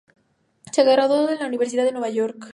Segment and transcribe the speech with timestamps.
[0.71, 2.47] Se graduó de la Universidad de Nueva York.